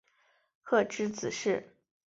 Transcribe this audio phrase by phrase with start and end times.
[0.63, 1.75] 傕之子式。